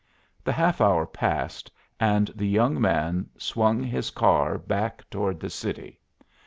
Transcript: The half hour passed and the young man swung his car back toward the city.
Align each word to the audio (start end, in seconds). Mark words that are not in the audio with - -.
The 0.43 0.51
half 0.51 0.81
hour 0.81 1.05
passed 1.05 1.69
and 1.99 2.29
the 2.29 2.47
young 2.47 2.81
man 2.81 3.29
swung 3.37 3.83
his 3.83 4.09
car 4.09 4.57
back 4.57 5.07
toward 5.11 5.39
the 5.39 5.51
city. 5.51 5.99